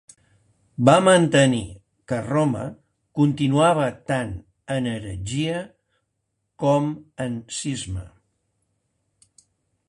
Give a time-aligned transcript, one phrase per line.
[0.87, 1.59] Va mantenir
[2.11, 2.63] que Roma
[3.21, 4.31] continuava tant
[4.77, 5.61] en heretgia
[6.65, 6.89] com
[7.27, 8.09] en cisma.